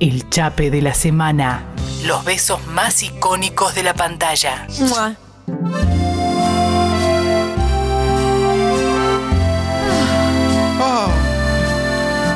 El 0.00 0.28
chape 0.28 0.70
de 0.70 0.82
la 0.82 0.94
semana. 0.94 1.64
Los 2.04 2.24
besos 2.24 2.66
más 2.66 3.02
icónicos 3.02 3.74
de 3.74 3.82
la 3.82 3.94
pantalla. 3.94 4.66
Mua. 4.80 5.16
Ah, 10.80 11.08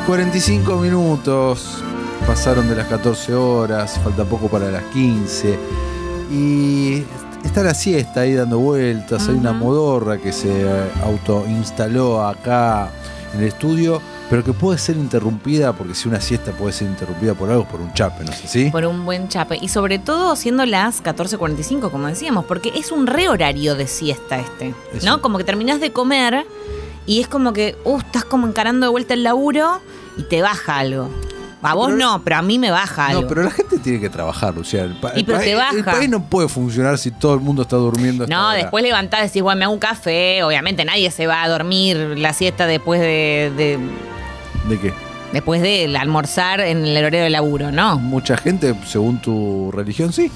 45 0.07 0.77
minutos. 0.77 1.83
Pasaron 2.25 2.67
de 2.67 2.75
las 2.75 2.87
14 2.87 3.33
horas, 3.33 3.99
falta 4.03 4.25
poco 4.25 4.47
para 4.47 4.71
las 4.71 4.83
15. 4.85 5.59
Y 6.31 7.03
está 7.43 7.61
la 7.63 7.73
siesta 7.73 8.21
ahí 8.21 8.33
dando 8.33 8.59
vueltas. 8.59 9.27
Hay 9.27 9.35
una 9.35 9.53
modorra 9.53 10.17
que 10.17 10.33
se 10.33 10.65
autoinstaló 11.03 12.25
acá 12.25 12.89
en 13.33 13.41
el 13.41 13.47
estudio, 13.47 14.01
pero 14.29 14.43
que 14.43 14.51
puede 14.53 14.77
ser 14.77 14.97
interrumpida, 14.97 15.73
porque 15.73 15.95
si 15.95 16.07
una 16.09 16.19
siesta 16.19 16.51
puede 16.51 16.73
ser 16.73 16.87
interrumpida 16.89 17.33
por 17.33 17.49
algo, 17.49 17.63
es 17.63 17.69
por 17.69 17.79
un 17.81 17.93
chape, 17.93 18.23
no 18.25 18.31
sé 18.33 18.47
si. 18.47 18.69
Por 18.71 18.85
un 18.85 19.05
buen 19.05 19.29
chape. 19.29 19.57
Y 19.61 19.69
sobre 19.69 19.99
todo 19.99 20.35
siendo 20.35 20.65
las 20.65 21.01
14.45, 21.03 21.89
como 21.91 22.07
decíamos, 22.07 22.45
porque 22.45 22.71
es 22.75 22.91
un 22.91 23.07
re 23.07 23.29
horario 23.29 23.75
de 23.75 23.87
siesta 23.87 24.37
este. 24.39 24.73
Eso. 24.93 25.05
¿No? 25.05 25.21
Como 25.21 25.37
que 25.37 25.43
terminás 25.43 25.79
de 25.79 25.91
comer 25.93 26.45
y 27.05 27.21
es 27.21 27.27
como 27.27 27.53
que, 27.53 27.77
uh, 27.85 27.99
estás 27.99 28.25
como 28.25 28.47
encarando 28.47 28.85
de 28.85 28.91
vuelta 28.91 29.13
el 29.13 29.23
laburo 29.23 29.79
y 30.17 30.23
te 30.23 30.41
baja 30.41 30.77
algo. 30.79 31.09
A 31.63 31.73
vos 31.73 31.87
pero- 31.87 31.97
no, 31.97 32.21
pero 32.23 32.35
a 32.37 32.41
mí 32.41 32.59
me 32.59 32.69
baja 32.69 33.07
algo. 33.07 33.21
No, 33.23 33.27
pero 33.27 33.43
la 33.43 33.51
gente 33.51 33.79
tiene 33.79 33.99
que 33.99 34.09
trabajar, 34.09 34.53
Lucía. 34.55 34.83
El, 34.83 34.99
pa- 34.99 35.11
Y 35.15 35.19
el 35.21 35.25
pero 35.25 35.37
país- 35.39 35.49
te 35.49 35.55
baja. 35.55 35.75
el 35.75 35.83
país 35.83 36.09
no 36.09 36.23
puede 36.29 36.47
funcionar 36.49 36.97
si 36.97 37.11
todo 37.11 37.33
el 37.33 37.39
mundo 37.39 37.63
está 37.63 37.77
durmiendo. 37.77 38.27
No, 38.27 38.51
después 38.51 38.83
levantás 38.83 39.21
y 39.21 39.23
decís, 39.23 39.41
bueno, 39.41 39.57
me 39.59 39.65
hago 39.65 39.73
un 39.73 39.79
café. 39.79 40.43
Obviamente 40.43 40.85
nadie 40.85 41.09
se 41.11 41.27
va 41.27 41.43
a 41.43 41.49
dormir 41.49 41.97
la 42.17 42.31
siesta 42.33 42.67
después 42.67 43.01
de, 43.01 43.51
de- 43.57 43.79
¿De 44.67 44.79
qué? 44.79 44.93
después 45.33 45.61
de 45.61 45.93
almorzar 45.97 46.61
en 46.61 46.85
el 46.85 46.97
horario 46.97 47.21
de 47.23 47.29
laburo, 47.29 47.71
¿no? 47.71 47.99
Mucha 47.99 48.37
gente, 48.37 48.73
según 48.87 49.21
tu 49.21 49.71
religión, 49.73 50.13
sí. 50.13 50.31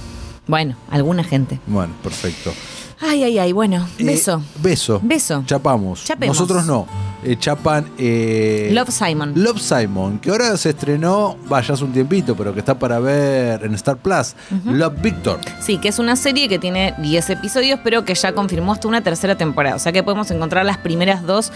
Bueno, 0.48 0.75
alguna 0.90 1.23
gente. 1.23 1.59
Bueno, 1.68 1.93
perfecto. 2.04 2.54
Ay, 2.99 3.23
ay, 3.23 3.40
ay, 3.40 3.51
bueno, 3.51 3.87
Eh, 3.98 4.04
beso. 4.04 4.43
beso. 4.62 4.99
Beso. 5.01 5.43
Chapamos. 5.46 6.04
Chapemos. 6.04 6.35
Nosotros 6.37 6.65
no. 6.65 6.87
Eh, 7.24 7.38
chapan. 7.38 7.86
eh, 7.98 8.70
Love 8.74 8.90
Simon. 8.90 9.34
Love 9.36 9.60
Simon, 9.60 10.20
que 10.20 10.32
ahora 10.32 10.58
se 10.58 10.72
estrenó, 10.72 11.38
vaya 11.48 11.74
hace 11.76 11.84
un 11.84 11.91
tiempito, 11.94 12.36
pero 12.36 12.54
que 12.54 12.60
está 12.60 12.77
para 12.80 13.00
ver 13.00 13.64
en 13.64 13.74
Star 13.76 13.98
Plus. 13.98 14.34
Love 14.66 15.02
Victor. 15.02 15.40
Sí, 15.62 15.77
que 15.77 15.90
es 15.90 15.99
una 15.99 16.16
serie 16.16 16.49
que 16.49 16.58
tiene 16.58 16.96
10 16.98 17.30
episodios, 17.30 17.80
pero 17.84 18.05
que 18.05 18.16
ya 18.16 18.34
confirmó 18.34 18.74
hasta 18.74 18.88
una 18.88 19.02
tercera 19.02 19.36
temporada. 19.38 19.76
O 19.76 19.80
sea 19.80 19.92
que 19.92 20.02
podemos 20.04 20.32
encontrar 20.32 20.66
las 20.66 20.77
primeras 20.80 21.24
dos 21.26 21.52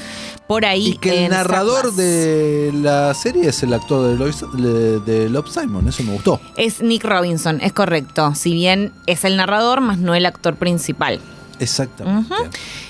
por 0.47 0.65
ahí. 0.65 0.89
Y 0.89 0.97
que 0.97 1.09
el 1.17 1.23
en 1.25 1.31
narrador 1.31 1.93
de 1.95 2.71
la 2.75 3.13
serie 3.15 3.49
es 3.49 3.63
el 3.63 3.73
actor 3.73 4.07
de, 4.07 4.23
Lois- 4.23 4.45
de- 4.53 4.99
de 4.99 5.29
Love 5.29 5.49
Simon. 5.49 5.87
Eso 5.87 6.03
me 6.03 6.13
gustó. 6.13 6.39
Es 6.57 6.81
Nick 6.81 7.03
Robinson, 7.03 7.59
es 7.61 7.73
correcto. 7.73 8.35
Si 8.35 8.53
bien 8.53 8.91
es 9.07 9.25
el 9.25 9.35
narrador, 9.37 9.81
más 9.81 9.97
no 9.97 10.13
el 10.13 10.25
actor 10.25 10.55
principal. 10.55 11.19
Exactamente. 11.59 12.33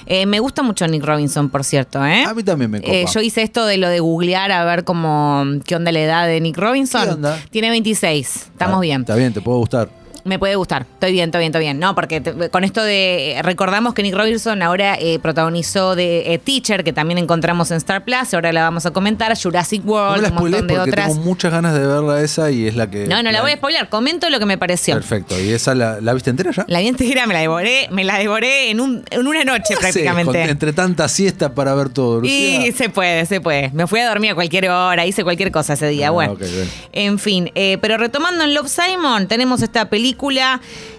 Eh, 0.06 0.26
me 0.26 0.40
gusta 0.40 0.62
mucho 0.64 0.88
Nick 0.88 1.04
Robinson, 1.04 1.50
por 1.50 1.64
cierto. 1.64 2.06
¿eh? 2.06 2.24
A 2.26 2.34
mí 2.34 2.44
también 2.44 2.72
me 2.72 2.82
copa. 2.82 2.94
Eh, 2.94 3.06
yo 3.14 3.22
hice 3.22 3.42
esto 3.42 3.66
de 3.66 3.78
lo 3.78 3.90
de 3.90 4.00
googlear 4.00 4.52
a 4.52 4.64
ver 4.66 4.84
cómo 4.84 5.44
qué 5.66 5.76
onda 5.76 5.92
la 5.92 6.00
edad 6.02 6.28
de 6.28 6.40
Nick 6.42 6.58
Robinson. 6.58 7.04
¿Qué 7.06 7.10
onda? 7.12 7.40
Tiene 7.50 7.70
26. 7.70 8.36
Estamos 8.52 8.78
Ah, 8.78 8.82
bien. 8.82 9.02
Está 9.02 9.16
bien, 9.16 9.34
te 9.34 9.42
puede 9.42 9.58
gustar. 9.60 9.90
Me 10.26 10.40
puede 10.40 10.56
gustar. 10.56 10.88
Estoy 10.94 11.12
bien, 11.12 11.26
estoy 11.30 11.40
bien, 11.40 11.52
estoy 11.52 11.62
bien. 11.62 11.80
No, 11.80 11.94
porque 11.94 12.20
te- 12.20 12.50
con 12.50 12.64
esto 12.64 12.84
de. 12.84 13.40
Recordamos 13.44 13.94
que 13.94 14.02
Nick 14.02 14.16
Robinson 14.16 14.62
ahora 14.64 14.96
eh, 15.00 15.20
protagonizó 15.20 15.96
de 15.96 16.34
eh, 16.34 16.40
Teacher, 16.40 16.84
que 16.84 16.94
también 16.94 17.20
encontramos 17.20 17.70
en 17.70 17.78
Star 17.78 18.04
Plus. 18.04 18.34
Ahora 18.34 18.52
la 18.52 18.64
vamos 18.64 18.88
a 18.88 18.92
comentar. 18.92 19.32
Jurassic 19.40 19.84
No 19.86 19.92
World, 19.94 20.24
la 20.24 20.30
un 20.30 20.34
montón 20.36 20.66
de 20.68 20.80
otras. 20.80 21.10
tengo 21.10 21.22
muchas 21.24 21.52
ganas 21.52 21.76
de 21.76 21.86
verla 21.86 22.22
esa 22.22 22.50
y 22.50 22.68
es 22.68 22.76
la 22.76 22.90
que. 22.90 23.06
No, 23.06 23.22
no 23.22 23.32
la 23.32 23.44
voy 23.44 23.52
a 23.52 23.58
spoiler. 23.58 23.88
Comento 23.88 24.28
lo 24.32 24.40
que 24.40 24.48
me 24.48 24.58
pareció. 24.58 24.96
Perfecto. 24.96 25.40
¿Y 25.40 25.52
esa 25.52 25.76
la, 25.76 26.02
la 26.02 26.14
viste 26.16 26.32
entera 26.32 26.50
ya? 26.52 26.66
La 26.70 26.80
vi 26.80 26.88
entera, 26.88 27.28
me 27.28 27.36
la 27.36 27.42
devoré, 27.42 27.88
me 27.92 28.04
la 28.04 28.18
devoré 28.18 28.72
en, 28.72 28.80
un, 28.82 29.04
en 29.12 29.28
una 29.28 29.44
noche 29.44 29.76
con- 29.76 29.82
prácticamente. 29.82 30.42
entre 30.50 30.74
tanta 30.74 31.08
siesta 31.08 31.54
para 31.54 31.76
ver 31.76 31.90
todo, 31.90 32.22
Lucía. 32.22 32.66
Y 32.68 32.72
se 32.72 32.90
puede, 32.90 33.28
se 33.28 33.42
puede. 33.42 33.70
Me 33.74 33.86
fui 33.86 34.00
a 34.00 34.10
dormir 34.10 34.32
a 34.32 34.36
cualquier 34.36 34.70
hora, 34.72 35.06
hice 35.06 35.24
cualquier 35.24 35.52
cosa 35.52 35.74
ese 35.74 35.88
día. 35.90 36.08
Ah, 36.08 36.12
bueno, 36.12 36.34
ok, 36.34 36.40
bien. 36.40 36.70
en 36.94 37.20
fin. 37.20 37.52
eh, 37.54 37.78
pero 37.80 37.98
retomando 37.98 38.44
en 38.44 38.56
Love 38.56 38.70
Simon, 38.70 39.28
tenemos 39.28 39.62
esta 39.62 39.88
película 39.88 40.15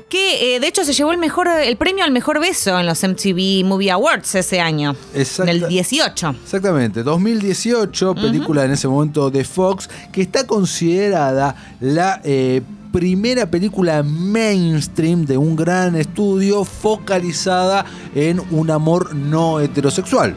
que 0.09 0.57
eh, 0.57 0.61
de 0.61 0.69
hecho 0.69 0.85
se 0.85 0.93
llevó 0.93 1.11
el 1.11 1.19
mejor 1.19 1.49
el 1.49 1.77
premio 1.77 2.05
al 2.05 2.13
mejor 2.13 2.39
beso 2.39 2.79
en 2.79 2.87
los 2.87 3.03
MTV 3.03 3.65
Movie 3.65 3.91
Awards 3.91 4.35
ese 4.37 4.61
año. 4.61 4.95
Exacta- 5.15 5.51
En 5.51 5.63
el 5.63 5.69
18. 5.69 6.35
Exactamente, 6.45 7.03
2018, 7.03 8.15
película 8.15 8.65
en 8.65 8.71
ese 8.73 8.87
momento 8.89 9.31
de 9.31 9.45
Fox, 9.45 9.89
que 10.13 10.23
está 10.23 10.47
considerada 10.47 11.57
la 11.81 12.21
eh, 12.25 12.63
primera 12.93 13.51
película 13.51 14.03
mainstream 14.05 15.27
de 15.27 15.37
un 15.37 15.57
gran 15.57 15.97
estudio 15.97 16.65
focalizada 16.65 17.85
en 18.15 18.41
un 18.53 18.71
amor 18.71 19.15
no 19.15 19.61
heterosexual. 19.61 20.35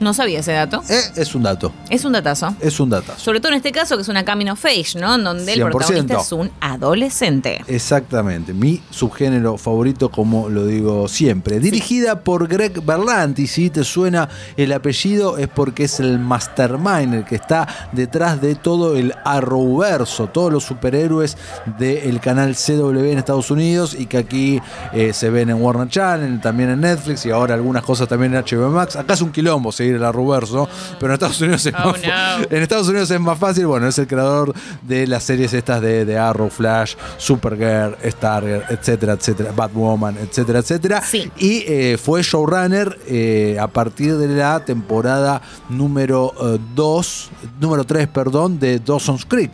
No 0.00 0.14
sabía 0.14 0.40
ese 0.40 0.52
dato. 0.52 0.82
Eh, 0.88 1.00
es 1.16 1.34
un 1.34 1.42
dato, 1.42 1.72
Es 1.90 2.04
un 2.04 2.12
datazo. 2.12 2.54
es 2.60 2.78
un 2.80 2.90
datazo. 2.90 3.18
Sobre 3.18 3.40
todo 3.40 3.50
en 3.52 3.56
este 3.56 3.72
caso, 3.72 3.96
que 3.96 4.02
es 4.02 4.08
una 4.08 4.24
coming 4.24 4.46
of 4.48 4.64
age, 4.64 4.98
¿no? 4.98 5.16
En 5.16 5.24
donde 5.24 5.52
el 5.52 5.60
100%. 5.60 5.70
protagonista 5.70 6.20
es 6.20 6.32
un 6.32 6.50
adolescente. 6.60 7.62
Exactamente, 7.66 8.52
mi 8.54 8.80
subgénero 8.90 9.58
favorito, 9.58 10.10
como 10.10 10.48
lo 10.48 10.64
digo 10.66 11.08
siempre. 11.08 11.58
Dirigida 11.60 12.20
por 12.20 12.46
Greg 12.48 12.84
Berlanti, 12.84 13.46
si 13.46 13.70
te 13.70 13.84
suena 13.84 14.28
el 14.56 14.72
apellido, 14.72 15.36
es 15.38 15.48
porque 15.48 15.84
es 15.84 16.00
el 16.00 16.18
mastermind, 16.18 17.14
el 17.14 17.24
que 17.24 17.34
está 17.36 17.66
detrás 17.92 18.40
de 18.40 18.54
todo 18.54 18.96
el 18.96 19.12
Arrowverso, 19.24 20.28
todos 20.28 20.52
los 20.52 20.64
superhéroes 20.64 21.36
del 21.78 22.20
canal 22.20 22.54
CW 22.54 22.98
en 23.12 23.18
Estados 23.18 23.50
Unidos 23.50 23.96
y 23.98 24.06
que 24.06 24.18
aquí 24.18 24.60
eh, 24.92 25.12
se 25.12 25.30
ven 25.30 25.50
en 25.50 25.60
Warner 25.60 25.88
Channel, 25.88 26.40
también 26.40 26.70
en 26.70 26.80
Netflix 26.80 27.26
y 27.26 27.30
ahora 27.30 27.54
algunas 27.54 27.82
cosas 27.82 28.08
también 28.08 28.34
en 28.34 28.42
HBO 28.44 28.70
Max. 28.70 28.96
Acá 28.96 29.14
es 29.14 29.20
un 29.22 29.32
quilombo 29.32 29.72
seguir 29.88 29.96
el 29.96 30.04
Arrowverso, 30.04 30.68
pero 31.00 31.12
en 31.12 31.14
Estados 31.14 31.40
Unidos 31.40 31.64
es 31.66 31.74
Oh, 31.74 31.88
más 31.92 32.00
fa- 32.00 32.42
en 32.50 32.62
Estados 32.62 32.88
Unidos 32.88 33.10
es 33.10 33.20
más 33.20 33.38
fácil, 33.38 33.66
bueno, 33.66 33.88
es 33.88 33.98
el 33.98 34.06
creador 34.06 34.52
de 34.82 35.06
las 35.06 35.24
series 35.24 35.52
estas 35.54 35.80
de, 35.80 36.04
de 36.04 36.18
Arrow, 36.18 36.50
Flash, 36.50 36.94
Supergirl, 37.16 37.96
Stargirl, 38.04 38.62
etcétera, 38.68 39.14
etcétera, 39.14 39.52
Batwoman, 39.54 40.16
etcétera, 40.18 40.58
etcétera. 40.60 41.02
Sí. 41.02 41.30
Y 41.38 41.64
eh, 41.66 41.98
fue 42.02 42.22
showrunner 42.22 42.98
eh, 43.06 43.56
a 43.60 43.68
partir 43.68 44.16
de 44.16 44.28
la 44.28 44.64
temporada 44.64 45.40
número 45.68 46.32
2, 46.74 47.30
número 47.60 47.84
3, 47.84 48.08
perdón, 48.08 48.58
de 48.58 48.78
Dawson's 48.80 49.24
Creek. 49.24 49.50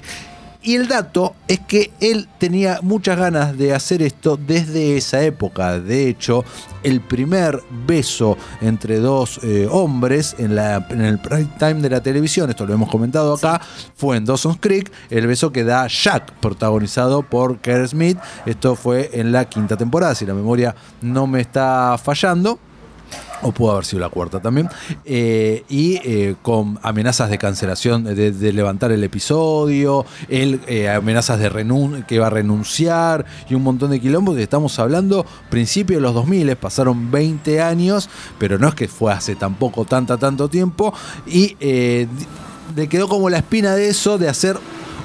Y 0.67 0.77
el 0.77 0.89
dato 0.89 1.35
es 1.47 1.61
que 1.61 1.93
él 2.01 2.27
tenía 2.39 2.79
muchas 2.81 3.19
ganas 3.19 3.59
de 3.59 3.75
hacer 3.75 4.01
esto 4.01 4.39
desde 4.39 4.97
esa 4.97 5.23
época. 5.23 5.79
De 5.79 6.09
hecho, 6.09 6.43
el 6.83 7.03
primer 7.03 7.63
beso 7.87 8.39
entre 8.63 8.99
dos 8.99 9.41
eh, 9.43 9.69
hombres 9.71 10.35
en, 10.39 10.55
la, 10.57 10.87
en 10.89 11.03
el 11.03 11.19
prime 11.19 11.51
time 11.59 11.75
de 11.75 11.91
la 11.91 12.03
televisión, 12.03 12.49
esto 12.49 12.65
lo 12.65 12.73
hemos 12.73 12.89
comentado 12.89 13.35
acá, 13.35 13.61
fue 13.95 14.17
en 14.17 14.25
Dawson's 14.25 14.57
Creek, 14.59 14.91
el 15.11 15.27
beso 15.27 15.53
que 15.53 15.65
da 15.65 15.87
Jack, 15.87 16.33
protagonizado 16.41 17.21
por 17.23 17.59
Kerr 17.59 17.87
Smith. 17.87 18.17
Esto 18.47 18.75
fue 18.75 19.11
en 19.13 19.33
la 19.33 19.45
quinta 19.47 19.77
temporada, 19.77 20.15
si 20.15 20.25
la 20.25 20.33
memoria 20.33 20.75
no 21.03 21.27
me 21.27 21.43
está 21.43 21.99
fallando 22.03 22.59
o 23.43 23.53
pudo 23.53 23.73
haber 23.73 23.85
sido 23.85 24.01
la 24.01 24.09
cuarta 24.09 24.41
también, 24.41 24.69
eh, 25.05 25.65
y 25.69 26.01
eh, 26.05 26.37
con 26.43 26.79
amenazas 26.83 27.31
de 27.31 27.39
cancelación, 27.39 28.05
de, 28.05 28.53
levantar 28.53 28.93
el 28.93 29.03
episodio, 29.03 30.07
él 30.29 30.61
eh, 30.67 30.89
amenazas 30.89 31.39
de 31.39 31.49
renun 31.49 32.05
que 32.05 32.19
va 32.19 32.29
a 32.29 32.31
renunciar 32.31 33.25
y 33.49 33.55
un 33.55 33.63
montón 33.63 33.91
de 33.91 34.01
quilombos. 34.01 34.39
y 34.39 34.43
Estamos 34.43 34.79
hablando 34.79 35.27
principio 35.51 35.97
de 35.97 36.03
los 36.03 36.15
2000, 36.15 36.57
pasaron 36.57 37.11
20 37.11 37.61
años, 37.61 38.09
pero 38.39 38.59
no 38.59 38.69
es 38.69 38.75
que 38.75 38.89
fue 38.89 39.13
hace 39.13 39.35
tampoco 39.35 39.85
tanta, 39.85 40.17
tanto 40.17 40.49
tiempo, 40.49 40.95
y 41.27 41.57
eh, 41.61 42.07
le 42.75 42.89
quedó 42.89 43.09
como 43.09 43.31
la 43.31 43.39
espina 43.39 43.75
de 43.75 43.89
eso, 43.89 44.19
de 44.19 44.29
hacer 44.29 44.59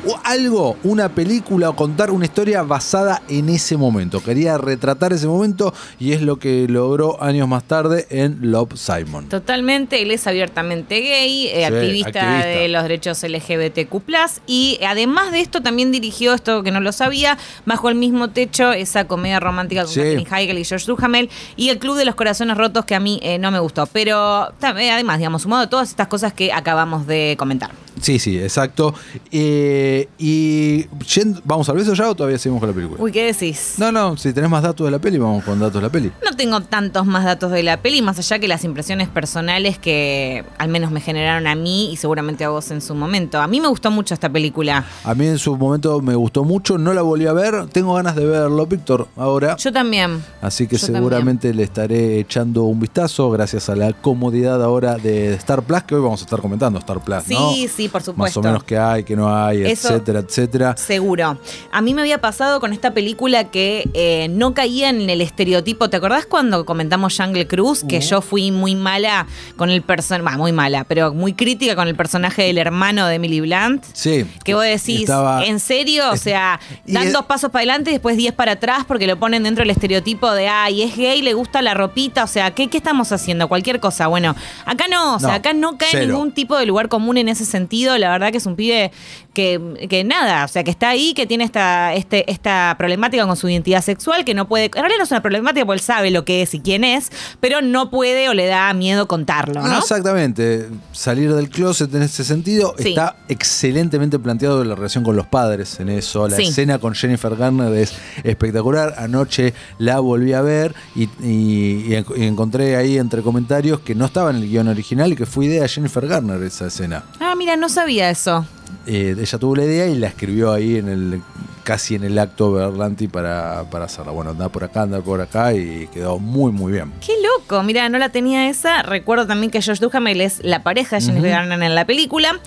o 0.05 0.19
algo, 0.23 0.77
una 0.83 1.09
película 1.09 1.69
o 1.69 1.75
contar 1.75 2.11
una 2.11 2.25
historia 2.25 2.63
basada 2.63 3.21
en 3.27 3.49
ese 3.49 3.77
momento. 3.77 4.21
Quería 4.23 4.57
retratar 4.57 5.13
ese 5.13 5.27
momento 5.27 5.73
y 5.99 6.13
es 6.13 6.21
lo 6.21 6.37
que 6.39 6.67
logró 6.69 7.21
años 7.21 7.47
más 7.47 7.63
tarde 7.63 8.07
en 8.09 8.51
Love 8.51 8.73
Simon. 8.75 9.27
Totalmente, 9.29 10.01
él 10.01 10.11
es 10.11 10.25
abiertamente 10.27 10.99
gay, 11.01 11.47
eh, 11.47 11.51
Sí, 11.57 11.63
activista, 11.63 12.09
activista. 12.37 12.47
de 12.47 12.67
los 12.69 12.83
derechos 12.83 13.23
LGBTQ+, 13.23 14.41
y 14.47 14.79
además 14.87 15.31
de 15.31 15.41
esto 15.41 15.61
también 15.61 15.91
dirigió 15.91 16.33
esto 16.33 16.63
que 16.63 16.71
no 16.71 16.79
lo 16.79 16.91
sabía, 16.91 17.37
Bajo 17.65 17.89
el 17.89 17.95
mismo 17.95 18.29
techo, 18.29 18.71
esa 18.71 19.05
comedia 19.05 19.39
romántica 19.39 19.83
con 19.83 19.91
Sí. 19.93 19.99
Katherine 19.99 20.27
Heigl 20.31 20.57
y 20.57 20.65
George 20.65 20.85
Duhamel, 20.87 21.29
y 21.55 21.69
el 21.69 21.77
Club 21.79 21.97
de 21.97 22.05
los 22.05 22.15
Corazones 22.15 22.57
Rotos 22.57 22.85
que 22.85 22.95
a 22.95 22.99
mí 22.99 23.19
eh, 23.21 23.37
no 23.37 23.51
me 23.51 23.59
gustó, 23.59 23.85
pero 23.87 24.49
eh, 24.49 24.91
además, 24.91 25.17
digamos, 25.17 25.41
sumado 25.43 25.63
a 25.63 25.69
todas 25.69 25.89
estas 25.89 26.07
cosas 26.07 26.33
que 26.33 26.51
acabamos 26.53 27.05
de 27.05 27.35
comentar. 27.37 27.71
Sí, 28.01 28.19
sí, 28.19 28.37
exacto. 28.37 28.93
Eh, 29.31 30.07
y 30.17 30.83
yendo- 31.15 31.41
¿vamos 31.45 31.67
al 31.69 31.75
beso 31.77 31.93
ya 31.93 32.09
o 32.09 32.15
todavía 32.15 32.37
seguimos 32.37 32.59
con 32.59 32.69
la 32.69 32.75
película? 32.75 33.01
Uy, 33.01 33.11
¿qué 33.11 33.25
decís? 33.25 33.75
No, 33.77 33.91
no, 33.91 34.17
si 34.17 34.33
tenés 34.33 34.49
más 34.49 34.63
datos 34.63 34.85
de 34.85 34.91
la 34.91 34.99
peli, 34.99 35.17
vamos 35.17 35.43
con 35.43 35.59
datos 35.59 35.75
de 35.75 35.81
la 35.81 35.89
peli. 35.89 36.11
No 36.29 36.35
tengo 36.35 36.61
tantos 36.61 37.05
más 37.05 37.25
datos 37.25 37.51
de 37.51 37.63
la 37.63 37.77
peli, 37.81 38.01
más 38.01 38.17
allá 38.19 38.39
que 38.39 38.47
las 38.47 38.63
impresiones 38.63 39.07
personales 39.09 39.77
que 39.77 40.43
al 40.57 40.69
menos 40.69 40.91
me 40.91 41.01
generaron 41.01 41.47
a 41.47 41.55
mí 41.55 41.91
y 41.91 41.95
seguramente 41.97 42.43
a 42.43 42.49
vos 42.49 42.71
en 42.71 42.81
su 42.81 42.95
momento. 42.95 43.41
A 43.41 43.47
mí 43.47 43.59
me 43.61 43.67
gustó 43.67 43.91
mucho 43.91 44.13
esta 44.13 44.29
película. 44.29 44.85
A 45.03 45.13
mí 45.15 45.27
en 45.27 45.37
su 45.37 45.55
momento 45.57 46.01
me 46.01 46.15
gustó 46.15 46.43
mucho, 46.43 46.77
no 46.77 46.93
la 46.93 47.01
volví 47.01 47.27
a 47.27 47.33
ver, 47.33 47.67
tengo 47.67 47.93
ganas 47.95 48.15
de 48.15 48.25
verlo, 48.25 48.65
Víctor, 48.65 49.07
ahora. 49.15 49.55
Yo 49.57 49.71
también. 49.71 50.23
Así 50.41 50.67
que 50.67 50.77
Yo 50.77 50.87
seguramente 50.87 51.53
le 51.53 51.63
estaré 51.63 52.19
echando 52.19 52.63
un 52.63 52.79
vistazo 52.79 53.29
gracias 53.31 53.69
a 53.69 53.75
la 53.75 53.93
comodidad 53.93 54.63
ahora 54.63 54.95
de 54.95 55.33
Star 55.35 55.61
Plus, 55.63 55.83
que 55.83 55.95
hoy 55.95 56.01
vamos 56.01 56.21
a 56.21 56.23
estar 56.23 56.39
comentando 56.41 56.79
Star 56.79 56.99
Plus, 57.03 57.23
Sí, 57.25 57.33
¿no? 57.33 57.51
sí, 57.75 57.88
por 57.89 58.01
Más 58.01 58.05
supuesto. 58.05 58.39
o 58.39 58.43
menos 58.43 58.63
que 58.63 58.77
hay, 58.77 59.03
que 59.03 59.15
no 59.15 59.33
hay, 59.35 59.63
Eso- 59.65 59.89
etcétera, 59.89 60.19
etcétera. 60.19 60.77
Seguro. 60.77 61.37
A 61.71 61.81
mí 61.81 61.93
me 61.93 62.01
había 62.01 62.19
pasado 62.21 62.59
con 62.59 62.73
esta 62.73 62.93
película 62.93 63.45
que 63.45 63.89
eh, 63.93 64.27
no 64.29 64.53
caía 64.53 64.89
en 64.89 65.09
el 65.09 65.21
estereotipo. 65.21 65.89
¿Te 65.89 65.97
acordás 65.97 66.25
cuando 66.25 66.65
comentamos 66.65 67.15
Jungle 67.17 67.47
Cruise? 67.47 67.83
Que 67.87 68.01
yo 68.01 68.21
fui 68.21 68.51
muy 68.51 68.75
mala 68.75 69.27
con 69.57 69.69
el 69.69 69.81
personaje, 69.81 70.37
muy 70.37 70.51
mala, 70.51 70.83
pero 70.83 71.13
muy 71.13 71.33
crítica 71.33 71.75
con 71.75 71.87
el 71.87 71.95
personaje 71.95 72.43
del 72.43 72.57
hermano 72.57 73.07
de 73.07 73.15
Emily 73.15 73.41
Blunt. 73.41 73.83
Sí. 73.93 74.25
Que 74.43 74.53
vos 74.53 74.63
decís, 74.63 75.01
Estaba- 75.01 75.45
¿en 75.45 75.59
serio? 75.59 76.11
O 76.11 76.17
sea, 76.17 76.59
dan 76.85 77.07
es- 77.07 77.13
dos 77.13 77.25
pasos 77.25 77.51
para 77.51 77.61
adelante 77.61 77.89
y 77.91 77.93
después 77.93 78.17
diez 78.17 78.33
para 78.33 78.53
atrás 78.53 78.85
porque 78.87 79.07
lo 79.07 79.17
ponen 79.19 79.43
dentro 79.43 79.61
del 79.63 79.69
estereotipo 79.71 80.31
de, 80.31 80.47
ay, 80.47 80.83
es 80.83 80.95
gay, 80.95 81.21
le 81.21 81.33
gusta 81.33 81.61
la 81.61 81.73
ropita. 81.73 82.23
O 82.23 82.27
sea, 82.27 82.51
¿qué, 82.51 82.67
qué 82.69 82.77
estamos 82.77 83.11
haciendo? 83.11 83.47
Cualquier 83.47 83.79
cosa. 83.79 84.07
Bueno, 84.07 84.35
acá 84.65 84.85
no, 84.89 85.15
o 85.15 85.19
sea, 85.19 85.29
No, 85.29 85.33
acá 85.35 85.53
no 85.53 85.77
cae 85.77 85.89
cero. 85.91 86.05
ningún 86.13 86.31
tipo 86.31 86.57
de 86.57 86.65
lugar 86.65 86.89
común 86.89 87.17
en 87.17 87.29
ese 87.29 87.45
sentido. 87.45 87.69
La 87.85 88.11
verdad 88.11 88.31
que 88.31 88.37
es 88.37 88.45
un 88.45 88.55
pibe 88.55 88.91
que, 89.33 89.87
que 89.89 90.03
nada, 90.03 90.43
o 90.43 90.47
sea, 90.47 90.63
que 90.63 90.71
está 90.71 90.89
ahí, 90.89 91.13
que 91.13 91.25
tiene 91.27 91.43
esta, 91.43 91.93
este, 91.93 92.29
esta 92.31 92.75
problemática 92.77 93.25
con 93.25 93.35
su 93.37 93.47
identidad 93.47 93.81
sexual, 93.81 94.25
que 94.25 94.33
no 94.33 94.47
puede. 94.47 94.65
En 94.65 94.71
realidad 94.73 94.97
no 94.97 95.03
es 95.03 95.11
una 95.11 95.21
problemática 95.21 95.65
porque 95.65 95.77
él 95.79 95.85
sabe 95.85 96.11
lo 96.11 96.25
que 96.25 96.41
es 96.41 96.53
y 96.53 96.59
quién 96.59 96.83
es, 96.83 97.09
pero 97.39 97.61
no 97.61 97.89
puede 97.89 98.27
o 98.29 98.33
le 98.33 98.47
da 98.47 98.73
miedo 98.73 99.07
contarlo, 99.07 99.61
No, 99.61 99.67
¿no? 99.67 99.77
exactamente. 99.79 100.67
Salir 100.91 101.33
del 101.33 101.49
closet 101.49 101.93
en 101.93 102.01
ese 102.03 102.23
sentido 102.23 102.73
Sí. 102.77 102.89
está 102.89 103.17
excelentemente 103.27 104.19
planteado 104.19 104.63
la 104.63 104.75
relación 104.75 105.03
con 105.03 105.15
los 105.15 105.27
padres 105.27 105.79
en 105.79 105.89
eso. 105.89 106.27
La 106.27 106.35
Sí. 106.37 106.43
escena 106.43 106.79
con 106.79 106.93
Jennifer 106.95 107.35
Garner 107.35 107.73
es 107.73 107.93
espectacular. 108.23 108.95
Anoche 108.97 109.53
la 109.77 109.99
volví 109.99 110.33
a 110.33 110.41
ver 110.41 110.73
y, 110.95 111.03
y- 111.23 111.93
y 112.15 112.23
encontré 112.25 112.75
ahí 112.75 112.97
entre 112.97 113.21
comentarios 113.21 113.79
que 113.81 113.95
no 113.95 114.05
estaba 114.05 114.29
en 114.31 114.37
el 114.37 114.49
guion 114.49 114.67
original 114.67 115.11
y 115.11 115.15
que 115.15 115.25
fue 115.25 115.45
idea 115.45 115.63
de 115.63 115.69
Jennifer 115.69 116.07
Garner 116.07 116.41
esa 116.43 116.67
escena. 116.67 117.03
Ah, 117.19 117.35
mira, 117.37 117.55
no 117.55 117.69
sabía 117.69 118.09
eso. 118.09 118.45
Eh, 118.91 119.15
ella 119.19 119.37
tuvo 119.37 119.55
la 119.55 119.65
idea 119.65 119.85
y 119.87 119.95
la 119.95 120.07
escribió 120.07 120.51
ahí 120.51 120.77
en 120.77 120.89
el 120.89 121.21
casi 121.63 121.93
en 121.93 122.03
el 122.03 122.17
acto 122.17 122.51
Berlanti 122.51 123.07
para, 123.07 123.65
para 123.69 123.85
hacerla. 123.85 124.11
Bueno, 124.11 124.31
anda 124.31 124.49
por 124.49 124.63
acá, 124.63 124.81
anda 124.81 124.99
por 125.01 125.21
acá 125.21 125.53
y 125.53 125.87
quedó 125.93 126.17
muy, 126.17 126.51
muy 126.51 126.71
bien. 126.71 126.91
Qué 127.05 127.13
loco, 127.21 127.61
mira, 127.61 127.87
no 127.89 127.99
la 127.99 128.09
tenía 128.09 128.49
esa. 128.49 128.81
Recuerdo 128.81 129.27
también 129.27 129.51
que 129.51 129.61
Josh 129.61 129.77
Duhamel 129.79 130.19
es 130.21 130.43
la 130.43 130.63
pareja 130.63 130.95
de 130.95 131.03
Jennifer 131.03 131.29
Garner 131.29 131.61
en 131.61 131.75
la 131.75 131.85
película. 131.85 132.39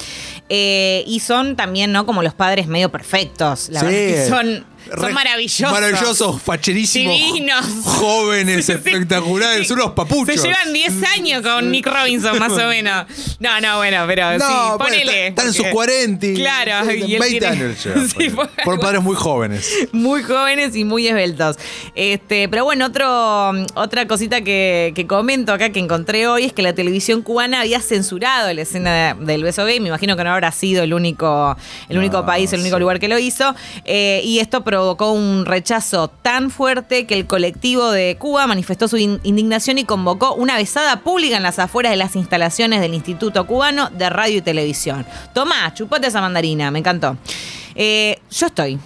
Eh, 0.49 1.05
y 1.07 1.21
son 1.21 1.55
también, 1.55 1.93
¿no? 1.93 2.05
Como 2.07 2.25
los 2.25 2.35
padres 2.35 2.67
medio 2.67 2.91
perfectos. 2.91 3.69
La 3.71 3.79
Sí. 3.81 3.87
verdad 3.87 4.01
que 4.01 4.29
son, 4.29 4.65
son 4.99 5.13
maravillosos. 5.15 5.73
Maravillosos, 5.73 6.43
facherísimos. 6.43 7.15
Divinos. 7.15 7.65
Jóvenes, 7.85 8.67
Sí, 8.67 8.73
espectaculares, 8.73 9.67
Sí. 9.67 9.73
unos 9.73 9.93
papuchos. 9.93 10.35
Se 10.41 10.49
llevan 10.49 10.73
10 10.73 10.93
años 11.17 11.43
con 11.43 11.71
Nick 11.71 11.87
Robinson, 11.87 12.39
más 12.39 12.53
o 12.53 12.67
menos. 12.69 13.07
No, 13.41 13.61
no, 13.61 13.77
bueno, 13.79 14.05
pero 14.07 14.39
No, 14.39 14.47
sí, 14.47 14.53
bueno, 14.53 14.79
ponele. 14.79 15.27
Están 15.29 15.47
en 15.47 15.53
sus 15.53 15.63
porque- 15.67 15.73
40. 15.75 16.27
Claro, 16.35 16.93
y 16.93 17.15
él 17.15 17.21
20 17.21 17.29
tiene- 17.29 17.47
años 17.47 17.85
llevan, 17.85 18.09
Sí, 18.19 18.29
por- 18.31 18.51
Fueron 18.65 18.81
padres 18.81 19.03
muy 19.03 19.17
jóvenes. 19.17 19.71
muy 19.93 20.23
jóvenes 20.23 20.77
y 20.77 20.85
muy 20.85 21.07
esbeltos. 21.09 21.57
Este, 21.95 22.49
pero 22.49 22.65
bueno, 22.65 22.87
otro, 22.87 23.51
otra 23.75 24.07
cosita 24.07 24.43
que, 24.43 24.93
que 24.95 25.07
comento 25.07 25.53
acá 25.53 25.71
que 25.71 25.79
encontré 25.81 26.27
hoy 26.27 26.45
es 26.45 26.53
que 26.53 26.63
la 26.63 26.75
televisión 26.75 27.23
cubana 27.23 27.61
había 27.61 27.81
censurado 27.81 28.53
la 28.53 28.63
escena 28.63 29.15
de- 29.15 29.25
del 29.25 29.43
beso 29.43 29.65
gay. 29.65 29.81
Me 29.81 29.89
imagino 29.89 30.17
que 30.17 30.25
no 30.25 30.33
habrá 30.33 30.53
sido 30.53 30.83
el 30.83 30.95
único, 30.95 31.57
el 31.89 31.99
único 31.99 32.19
No, 32.19 32.27
país, 32.27 32.53
el 32.53 32.61
único 32.61 32.79
lugar 32.79 32.99
que 33.01 33.09
lo 33.09 33.19
hizo. 33.19 33.55
Eh, 33.85 34.21
y 34.25 34.39
esto 34.39 34.63
provocó 34.73 35.13
un 35.13 35.45
rechazo 35.45 36.09
tan 36.09 36.51
fuerte 36.51 37.07
que 37.07 37.13
el 37.15 37.27
colectivo 37.27 37.91
de 37.91 38.17
Cuba 38.19 38.47
manifestó 38.47 38.89
su 38.89 38.97
in- 38.97 39.21
indignación 39.23 39.77
y 39.77 39.85
convocó 39.85 40.33
una 40.33 40.57
besada 40.57 41.01
pública 41.01 41.37
en 41.37 41.43
las 41.43 41.59
afueras 41.59 41.91
de 41.91 41.99
las 41.99 42.17
instalaciones 42.17 42.81
del 42.81 42.95
Instituto 42.95 43.47
Cubano 43.47 43.91
de 43.91 44.09
Radio 44.09 44.39
y 44.39 44.41
Televisión. 44.41 45.05
Tomá, 45.35 45.75
chupate 45.75 46.07
esa 46.07 46.23
mandarina, 46.23 46.71
me 46.71 46.79
encantó. 46.79 47.19
Eh, 47.75 48.19
yo 48.31 48.47
estoy. 48.47 48.79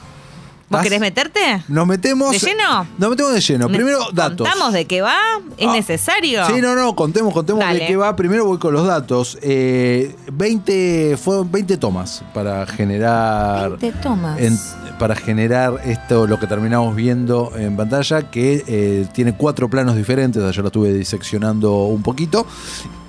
¿Vos 0.68 0.82
querés 0.82 0.98
meterte? 1.00 1.62
Nos 1.68 1.86
metemos. 1.86 2.32
¿De 2.32 2.38
lleno? 2.38 2.86
Nos 2.98 3.10
metemos 3.10 3.32
de 3.34 3.40
lleno. 3.40 3.68
Primero, 3.68 4.00
datos. 4.12 4.48
¿Contamos 4.48 4.72
de 4.72 4.84
qué 4.86 5.00
va? 5.00 5.16
¿Es 5.56 5.68
Ah, 5.68 5.72
necesario? 5.72 6.44
Sí, 6.48 6.60
no, 6.60 6.74
no, 6.74 6.96
contemos, 6.96 7.32
contemos 7.32 7.60
Dale. 7.60 7.78
de 7.80 7.86
qué 7.86 7.96
va. 7.96 8.16
Primero 8.16 8.44
voy 8.46 8.58
con 8.58 8.74
los 8.74 8.84
datos. 8.86 9.38
Eh, 9.42 10.14
20, 10.32 11.16
fueron 11.22 11.50
20 11.52 11.76
tomas 11.76 12.24
para 12.34 12.66
generar. 12.66 13.78
20 13.78 13.92
tomas. 14.00 14.40
en- 14.40 14.58
para 14.98 15.14
generar 15.14 15.78
esto, 15.84 16.26
lo 16.26 16.40
que 16.40 16.46
terminamos 16.46 16.96
viendo 16.96 17.52
en 17.54 17.76
pantalla, 17.76 18.30
que 18.30 18.64
eh, 18.66 19.06
tiene 19.12 19.36
cuatro 19.36 19.68
planos 19.68 19.94
diferentes. 19.94 20.42
Ayer 20.42 20.62
lo 20.62 20.68
estuve 20.68 20.90
diseccionando 20.94 21.84
un 21.84 22.02
poquito. 22.02 22.46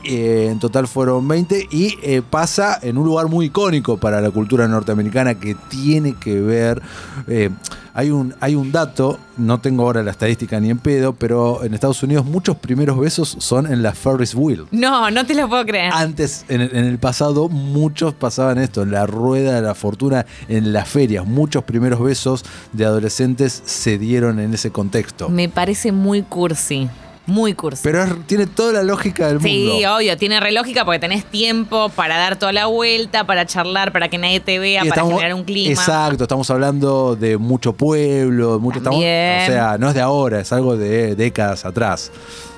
Eh, 0.07 0.47
en 0.49 0.59
total 0.59 0.87
fueron 0.87 1.27
20 1.27 1.67
y 1.69 1.97
eh, 2.01 2.21
pasa 2.27 2.79
en 2.81 2.97
un 2.97 3.05
lugar 3.05 3.27
muy 3.27 3.47
icónico 3.47 3.97
para 3.97 4.21
la 4.21 4.31
cultura 4.31 4.67
norteamericana 4.67 5.35
que 5.35 5.55
tiene 5.69 6.15
que 6.15 6.39
ver. 6.39 6.81
eh, 7.27 7.49
hay, 7.93 8.11
un, 8.11 8.35
hay 8.39 8.53
un 8.53 8.71
dato, 8.71 9.17
no 9.37 9.59
tengo 9.59 9.81
ahora 9.81 10.03
la 10.03 10.11
estadística 10.11 10.59
ni 10.59 10.69
en 10.69 10.77
pedo, 10.77 11.13
pero 11.13 11.63
en 11.63 11.73
Estados 11.73 12.03
Unidos 12.03 12.25
muchos 12.25 12.55
primeros 12.55 12.99
besos 12.99 13.37
son 13.39 13.65
en 13.65 13.81
la 13.81 13.91
Ferris 13.91 14.35
wheel. 14.35 14.65
No, 14.69 15.09
no 15.09 15.25
te 15.25 15.33
lo 15.33 15.49
puedo 15.49 15.65
creer. 15.65 15.91
Antes, 15.91 16.45
en 16.47 16.61
en 16.61 16.85
el 16.85 16.99
pasado, 16.99 17.49
muchos 17.49 18.13
pasaban 18.13 18.59
esto, 18.59 18.83
en 18.83 18.91
la 18.91 19.07
rueda 19.07 19.55
de 19.55 19.61
la 19.63 19.73
fortuna, 19.73 20.27
en 20.47 20.73
las 20.73 20.87
ferias. 20.87 21.25
Muchos 21.25 21.63
primeros 21.63 21.99
besos 21.99 22.45
de 22.71 22.85
adolescentes 22.85 23.63
se 23.65 23.97
dieron 23.97 24.39
en 24.39 24.53
ese 24.53 24.69
contexto. 24.69 25.27
Me 25.29 25.49
parece 25.49 25.91
muy 25.91 26.21
cursi. 26.21 26.87
Muy 27.27 27.53
cursi. 27.53 27.81
Pero 27.83 28.03
es- 28.03 28.25
tiene 28.25 28.47
toda 28.47 28.73
la 28.73 28.83
lógica 28.83 29.27
del 29.27 29.41
Sí, 29.41 29.67
mundo. 29.69 29.95
obvio, 29.97 30.17
tiene 30.17 30.39
re 30.39 30.51
lógica 30.51 30.85
porque 30.85 30.99
tenés 30.99 31.25
tiempo 31.25 31.89
para 31.89 32.17
dar 32.17 32.37
toda 32.37 32.53
la 32.53 32.67
vuelta, 32.67 33.25
para 33.27 33.45
charlar, 33.45 33.91
para 33.91 34.09
que 34.09 34.17
nadie 34.17 34.39
te 34.39 34.57
vea, 34.59 34.85
Y 34.85 34.89
para 34.89 35.05
generar 35.05 35.33
un 35.33 35.43
clima. 35.43 35.71
Exacto, 35.73 36.23
estamos 36.23 36.49
hablando 36.49 37.15
de 37.15 37.37
mucho 37.37 37.73
pueblo, 37.73 38.53
de 38.53 38.59
mucho, 38.59 38.77
estamos- 38.79 38.97
También. 38.99 39.43
o 39.43 39.45
sea, 39.45 39.77
no 39.77 39.89
es 39.89 39.93
de 39.95 40.01
ahora, 40.01 40.39
es 40.39 40.51
algo 40.53 40.77
de 40.77 41.15
décadas 41.15 41.65
atrás. 41.65 42.11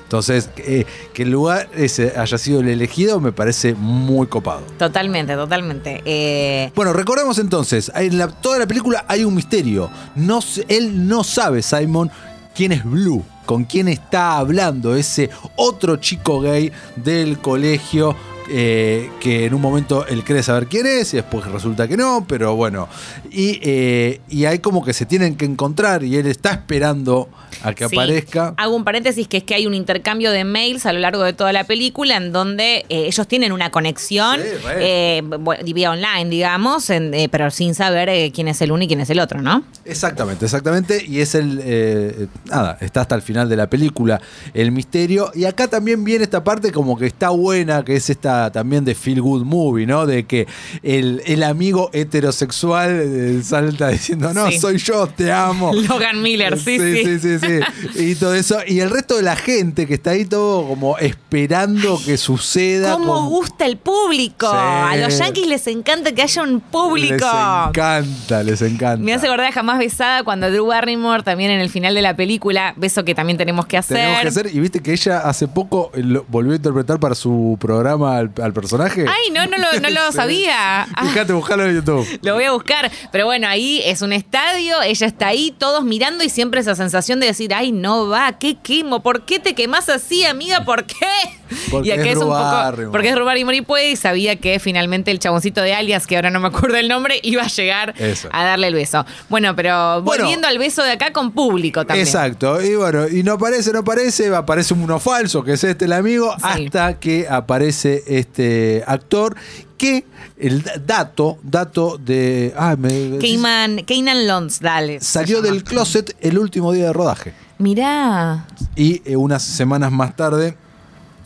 Entonces, 0.04 0.50
eh, 0.56 0.86
que 1.14 1.22
el 1.22 1.30
lugar 1.30 1.68
ese 1.76 2.14
haya 2.16 2.36
sido 2.38 2.60
el 2.60 2.68
elegido 2.68 3.20
me 3.20 3.30
parece 3.30 3.74
muy 3.74 4.26
copado. 4.26 4.62
Totalmente, 4.76 5.34
totalmente. 5.34 6.02
Eh, 6.04 6.72
Bueno, 6.74 6.92
recordemos 6.92 7.38
entonces, 7.38 7.92
en 7.94 8.18
la- 8.18 8.26
toda 8.28 8.58
la 8.58 8.66
película 8.66 9.04
hay 9.06 9.22
un 9.24 9.34
misterio. 9.36 9.88
No, 10.16 10.40
se- 10.42 10.64
él 10.68 11.06
no 11.06 11.22
sabe, 11.22 11.62
Simon, 11.62 12.10
quién 12.56 12.72
es 12.72 12.82
Blue, 12.84 13.24
con 13.50 13.64
quién 13.64 13.88
está 13.88 14.38
hablando 14.38 14.94
ese 14.94 15.28
otro 15.56 15.96
chico 15.96 16.40
gay 16.40 16.70
del 16.94 17.40
colegio. 17.40 18.14
Eh, 18.50 19.10
que 19.20 19.46
en 19.46 19.54
un 19.54 19.60
momento 19.60 20.06
él 20.06 20.24
cree 20.24 20.42
saber 20.42 20.66
quién 20.66 20.86
es 20.86 21.14
y 21.14 21.18
después 21.18 21.46
resulta 21.46 21.86
que 21.88 21.96
no, 21.96 22.24
pero 22.28 22.56
bueno. 22.56 22.88
Y, 23.30 23.58
eh, 23.62 24.20
y 24.28 24.44
hay 24.46 24.58
como 24.58 24.84
que 24.84 24.92
se 24.92 25.06
tienen 25.06 25.36
que 25.36 25.44
encontrar 25.44 26.02
y 26.02 26.16
él 26.16 26.26
está 26.26 26.50
esperando 26.52 27.28
a 27.62 27.74
que 27.74 27.88
Sí. 27.88 27.94
aparezca. 27.96 28.54
Hago 28.56 28.74
un 28.74 28.84
paréntesis 28.84 29.28
que 29.28 29.38
es 29.38 29.44
que 29.44 29.54
hay 29.54 29.66
un 29.66 29.74
intercambio 29.74 30.30
de 30.30 30.44
mails 30.44 30.86
a 30.86 30.92
lo 30.92 30.98
largo 31.00 31.22
de 31.22 31.32
toda 31.32 31.52
la 31.52 31.64
película 31.64 32.16
en 32.16 32.32
donde 32.32 32.86
eh, 32.88 33.06
ellos 33.06 33.26
tienen 33.28 33.52
una 33.52 33.70
conexión 33.70 34.40
Sí, 34.40 34.48
eh, 34.78 35.22
bueno, 35.24 35.62
vía 35.64 35.90
online, 35.90 36.30
digamos, 36.30 36.90
en- 36.90 37.12
eh, 37.14 37.28
pero 37.30 37.50
sin 37.50 37.74
saber 37.74 38.32
quién 38.32 38.48
es 38.48 38.60
el 38.62 38.72
uno 38.72 38.84
y 38.84 38.86
quién 38.88 39.00
es 39.00 39.10
el 39.10 39.20
otro, 39.20 39.42
¿no? 39.42 39.62
Exactamente, 39.84 40.44
exactamente. 40.46 41.04
Y 41.06 41.20
es 41.20 41.34
el. 41.34 41.60
eh, 41.62 42.26
nada, 42.46 42.78
está 42.80 43.02
hasta 43.02 43.14
el 43.14 43.22
final 43.22 43.48
de 43.48 43.56
la 43.56 43.68
película 43.68 44.20
el 44.54 44.70
misterio. 44.72 45.30
Y 45.34 45.44
acá 45.44 45.68
también 45.68 46.02
viene 46.04 46.24
esta 46.24 46.42
parte 46.44 46.72
como 46.72 46.96
que 46.96 47.06
está 47.06 47.30
buena, 47.30 47.84
que 47.84 47.96
es 47.96 48.08
esta 48.10 48.39
también 48.50 48.84
de 48.86 48.94
Feel 48.94 49.20
Good 49.20 49.44
Movie, 49.44 49.86
¿no? 49.86 50.06
De 50.06 50.24
que 50.24 50.46
el, 50.82 51.22
el 51.26 51.42
amigo 51.42 51.90
heterosexual 51.92 52.90
eh, 53.02 53.40
salta 53.44 53.88
diciendo, 53.88 54.32
no, 54.32 54.50
Sí. 54.50 54.58
soy 54.58 54.78
yo, 54.78 55.06
te 55.06 55.30
amo. 55.32 55.72
Logan 55.88 56.22
Miller, 56.22 56.58
sí, 56.58 56.78
sí. 56.78 57.04
sí, 57.04 57.18
sí, 57.18 57.38
sí. 57.38 58.02
Y 58.02 58.14
todo 58.14 58.34
eso. 58.34 58.58
Y 58.66 58.80
el 58.80 58.90
resto 58.90 59.16
de 59.16 59.22
la 59.22 59.36
gente 59.36 59.86
que 59.86 59.94
está 59.94 60.10
ahí 60.10 60.24
todo 60.24 60.66
como 60.66 60.96
esperando 60.98 62.00
que 62.04 62.16
suceda. 62.16 62.92
¿Cómo 62.94 63.14
con- 63.14 63.28
gusta 63.28 63.66
el 63.66 63.76
público? 63.76 64.46
Sí. 64.50 64.56
A 64.56 64.96
los 64.96 65.18
yankees 65.18 65.46
les 65.46 65.66
encanta 65.66 66.12
que 66.12 66.22
haya 66.22 66.42
un 66.42 66.60
público. 66.60 67.14
Les 67.26 67.68
encanta, 67.68 68.42
les 68.42 68.62
encanta. 68.62 68.96
Me 69.04 69.12
hace 69.14 69.26
acordar 69.26 69.52
jamás 69.52 69.78
besada 69.78 70.24
cuando 70.24 70.50
Drew 70.50 70.66
Barrymore 70.66 71.22
también 71.22 71.50
en 71.50 71.60
el 71.60 71.68
final 71.70 71.94
de 71.94 72.02
la 72.02 72.14
película, 72.16 72.74
beso 72.76 73.04
que 73.04 73.14
también 73.14 73.36
tenemos 73.38 73.66
que 73.66 73.76
hacer. 73.76 73.96
Tenemos 73.96 74.20
que 74.22 74.28
hacer, 74.28 74.50
y 74.54 74.60
viste 74.60 74.80
que 74.80 74.92
ella 74.92 75.20
hace 75.20 75.48
poco 75.48 75.90
lo- 75.94 76.24
volvió 76.28 76.52
a 76.52 76.56
interpretar 76.56 76.98
para 77.00 77.14
su 77.14 77.56
programa, 77.60 78.29
al, 78.36 78.44
al 78.44 78.52
personaje? 78.52 79.06
Ay, 79.08 79.30
no, 79.32 79.46
no 79.46 79.56
lo, 79.58 79.80
no 79.80 79.90
lo 79.90 80.12
sabía. 80.12 80.82
Ah. 80.82 81.04
Fíjate, 81.06 81.32
buscalo 81.32 81.66
en 81.66 81.76
YouTube. 81.76 82.06
Lo 82.22 82.34
voy 82.34 82.44
a 82.44 82.52
buscar. 82.52 82.90
Pero 83.12 83.26
bueno, 83.26 83.48
ahí 83.48 83.80
es 83.84 84.02
un 84.02 84.12
estadio, 84.12 84.80
ella 84.82 85.06
está 85.06 85.28
ahí, 85.28 85.54
todos 85.56 85.84
mirando 85.84 86.24
y 86.24 86.28
siempre 86.28 86.60
esa 86.60 86.74
sensación 86.74 87.20
de 87.20 87.26
decir, 87.26 87.54
ay, 87.54 87.72
no 87.72 88.08
va, 88.08 88.38
qué 88.38 88.56
quemo, 88.56 89.02
¿por 89.02 89.24
qué 89.24 89.38
te 89.38 89.54
quemas 89.54 89.88
así, 89.88 90.24
amiga? 90.24 90.64
¿Por 90.64 90.84
qué? 90.84 91.39
Porque 91.70 91.88
y 91.88 91.92
es 91.92 92.16
un 92.16 92.22
robar, 92.22 92.64
poco. 92.70 92.76
Rimón. 92.76 92.92
Porque 92.92 93.08
es 93.10 93.16
robar 93.16 93.38
y 93.38 93.44
morir 93.44 93.64
puede, 93.64 93.90
y 93.90 93.96
sabía 93.96 94.36
que 94.36 94.58
finalmente 94.58 95.10
el 95.10 95.18
chaboncito 95.18 95.60
de 95.62 95.74
alias, 95.74 96.06
que 96.06 96.16
ahora 96.16 96.30
no 96.30 96.40
me 96.40 96.48
acuerdo 96.48 96.76
el 96.76 96.88
nombre, 96.88 97.18
iba 97.22 97.42
a 97.42 97.48
llegar 97.48 97.94
Eso. 97.98 98.28
a 98.32 98.44
darle 98.44 98.68
el 98.68 98.74
beso. 98.74 99.04
Bueno, 99.28 99.54
pero 99.56 100.02
Bueno. 100.02 100.22
volviendo 100.24 100.46
al 100.48 100.58
beso 100.58 100.82
de 100.82 100.92
acá 100.92 101.12
con 101.12 101.32
público 101.32 101.84
también. 101.86 102.06
Exacto, 102.06 102.62
y 102.62 102.74
bueno, 102.76 103.08
y 103.08 103.22
no 103.22 103.32
aparece, 103.34 103.72
no 103.72 103.80
aparece, 103.80 104.34
aparece 104.34 104.74
uno 104.74 104.98
falso, 105.00 105.42
que 105.44 105.52
es 105.54 105.64
este 105.64 105.84
el 105.86 105.92
amigo, 105.92 106.32
Sí. 106.36 106.66
hasta 106.66 106.98
que 106.98 107.26
aparece 107.28 108.02
este 108.06 108.82
actor 108.86 109.34
que 109.76 110.04
el 110.38 110.62
da- 110.62 110.74
dato, 110.84 111.38
dato 111.42 111.96
de... 111.98 112.52
Ah, 112.56 112.76
me, 112.78 113.18
Keyman, 113.18 113.78
Keynan 113.86 114.26
Lonsdale. 114.26 115.00
salió 115.00 115.40
del 115.42 115.64
closet 115.64 116.14
el 116.20 116.38
último 116.38 116.72
día 116.72 116.84
de 116.86 116.92
rodaje. 116.92 117.32
Mirá. 117.58 118.46
y 118.76 119.02
eh, 119.04 119.16
unas 119.16 119.42
semanas 119.42 119.92
más 119.92 120.16
tarde 120.16 120.56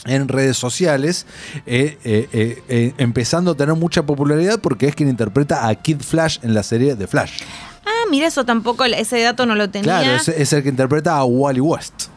en 0.05 0.27
redes 0.27 0.57
sociales, 0.57 1.25
eh, 1.65 1.97
eh, 2.03 2.63
eh, 2.69 2.93
empezando 2.97 3.51
a 3.51 3.55
tener 3.55 3.75
mucha 3.75 4.05
popularidad 4.05 4.59
porque 4.59 4.87
es 4.87 4.95
quien 4.95 5.09
interpreta 5.09 5.67
a 5.67 5.75
Kid 5.75 6.01
Flash 6.01 6.39
en 6.41 6.53
la 6.53 6.63
serie 6.63 6.95
de 6.95 7.07
Flash. 7.07 7.41
Ah, 7.85 8.05
mira, 8.09 8.27
eso 8.27 8.45
tampoco, 8.45 8.85
ese 8.85 9.21
dato 9.21 9.45
no 9.45 9.55
lo 9.55 9.69
tenía. 9.69 9.99
Claro, 9.99 10.15
es, 10.15 10.27
es 10.27 10.53
el 10.53 10.63
que 10.63 10.69
interpreta 10.69 11.17
a 11.17 11.25
Wally 11.25 11.61
West. 11.61 12.09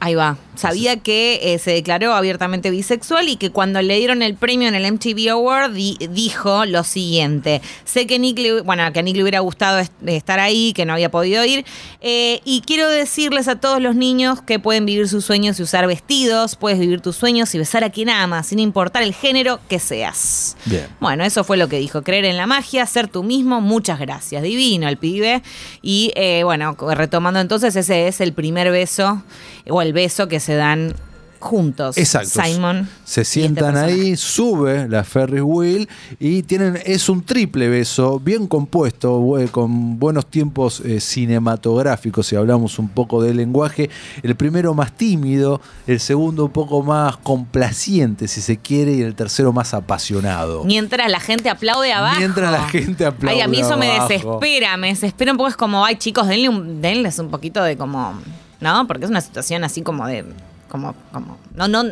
Ahí 0.00 0.14
va. 0.14 0.36
Sabía 0.58 0.96
que 0.98 1.40
eh, 1.54 1.58
se 1.58 1.70
declaró 1.72 2.12
abiertamente 2.14 2.70
bisexual 2.70 3.28
y 3.28 3.36
que 3.36 3.50
cuando 3.50 3.80
le 3.80 3.96
dieron 3.98 4.22
el 4.22 4.34
premio 4.34 4.68
en 4.68 4.74
el 4.74 4.92
MTV 4.92 5.30
Award 5.30 5.72
di- 5.72 5.96
dijo 6.10 6.64
lo 6.66 6.84
siguiente. 6.84 7.62
Sé 7.84 8.06
que 8.06 8.18
Nick 8.18 8.38
le, 8.38 8.60
bueno, 8.62 8.90
que 8.92 8.98
a 8.98 9.02
Nick 9.02 9.16
le 9.16 9.22
hubiera 9.22 9.40
gustado 9.40 9.78
est- 9.78 9.92
estar 10.06 10.40
ahí, 10.40 10.72
que 10.74 10.84
no 10.84 10.92
había 10.92 11.10
podido 11.10 11.44
ir. 11.44 11.64
eh, 12.00 12.40
y 12.44 12.62
quiero 12.62 12.88
decirles 12.88 13.48
a 13.48 13.56
todos 13.60 13.80
los 13.80 13.94
niños 13.94 14.42
que 14.42 14.58
pueden 14.58 14.84
vivir 14.86 15.08
sus 15.08 15.24
sueños 15.24 15.58
y 15.58 15.62
usar 15.62 15.86
vestidos, 15.86 16.56
puedes 16.56 16.78
vivir 16.78 17.00
tus 17.00 17.16
sueños 17.16 17.54
y 17.54 17.58
besar 17.58 17.84
a 17.84 17.90
quien 17.90 18.08
amas, 18.10 18.48
sin 18.48 18.58
importar 18.58 19.02
el 19.02 19.14
género 19.14 19.60
que 19.68 19.78
seas. 19.78 20.56
Bien. 20.64 20.86
Bueno, 21.00 21.24
eso 21.24 21.44
fue 21.44 21.56
lo 21.56 21.68
que 21.68 21.78
dijo. 21.78 22.02
Creer 22.02 22.24
en 22.24 22.36
la 22.36 22.46
magia, 22.46 22.84
ser 22.86 23.08
tú 23.08 23.22
mismo. 23.22 23.60
Muchas 23.60 23.98
gracias. 24.00 24.42
Divino 24.42 24.88
el 24.88 24.96
pibe. 24.96 25.42
Y 25.82 26.12
eh, 26.16 26.42
bueno, 26.44 26.76
retomando 26.94 27.40
entonces, 27.40 27.76
ese 27.76 28.08
es 28.08 28.20
el 28.20 28.32
primer 28.32 28.70
beso 28.70 29.22
o 29.70 29.82
el 29.82 29.92
beso 29.92 30.28
que 30.28 30.40
se 30.40 30.47
dan 30.56 30.94
juntos. 31.40 31.96
Exacto. 31.96 32.42
Simon. 32.42 32.88
Se 33.04 33.20
este 33.20 33.40
sientan 33.40 33.76
ahí, 33.76 34.16
sube 34.16 34.88
la 34.88 35.04
Ferris 35.04 35.42
Wheel 35.44 35.88
y 36.18 36.42
tienen, 36.42 36.80
es 36.84 37.08
un 37.08 37.22
triple 37.22 37.68
beso, 37.68 38.18
bien 38.18 38.48
compuesto, 38.48 39.24
con 39.52 40.00
buenos 40.00 40.26
tiempos 40.26 40.80
eh, 40.80 40.98
cinematográficos, 40.98 42.26
si 42.26 42.34
hablamos 42.34 42.80
un 42.80 42.88
poco 42.88 43.22
del 43.22 43.36
lenguaje. 43.36 43.88
El 44.24 44.34
primero 44.34 44.74
más 44.74 44.92
tímido, 44.96 45.60
el 45.86 46.00
segundo 46.00 46.46
un 46.46 46.50
poco 46.52 46.82
más 46.82 47.16
complaciente, 47.18 48.26
si 48.26 48.40
se 48.40 48.56
quiere, 48.56 48.94
y 48.94 49.02
el 49.02 49.14
tercero 49.14 49.52
más 49.52 49.74
apasionado. 49.74 50.64
Mientras 50.64 51.08
la 51.08 51.20
gente 51.20 51.50
aplaude 51.50 51.92
abajo. 51.92 52.18
Mientras 52.18 52.50
la 52.50 52.68
gente 52.68 53.06
aplaude 53.06 53.36
Ay, 53.36 53.42
a 53.42 53.48
mí 53.48 53.60
eso 53.60 53.76
me 53.76 53.86
desespera, 54.00 54.76
me 54.76 54.88
desespera 54.88 55.30
un 55.30 55.38
poco. 55.38 55.50
Es 55.50 55.56
como, 55.56 55.84
ay, 55.84 55.94
chicos, 55.96 56.26
denle 56.26 56.48
un- 56.48 56.82
denles 56.82 57.18
un 57.20 57.30
poquito 57.30 57.62
de 57.62 57.76
como. 57.76 58.14
¿No? 58.60 58.86
Porque 58.86 59.04
es 59.04 59.10
una 59.10 59.20
situación 59.20 59.64
así 59.64 59.82
como 59.82 60.06
de. 60.06 60.24
Como, 60.68 60.94
como. 61.12 61.38
No, 61.54 61.68
no. 61.68 61.84